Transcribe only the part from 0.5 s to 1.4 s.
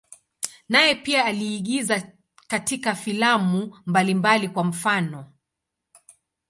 Naye pia